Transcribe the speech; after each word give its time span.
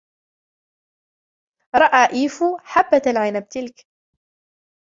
رأى 1.75 2.13
إيفو 2.13 2.57
حبة 2.57 3.01
العنب 3.07 3.47
تلك. 3.49 3.85